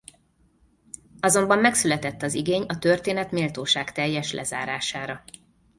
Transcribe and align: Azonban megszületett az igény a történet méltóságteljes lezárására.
Azonban 1.19 1.59
megszületett 1.59 2.21
az 2.21 2.33
igény 2.33 2.61
a 2.67 2.79
történet 2.79 3.31
méltóságteljes 3.31 4.31
lezárására. 4.33 5.23